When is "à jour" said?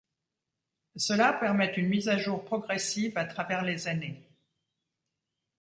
2.09-2.43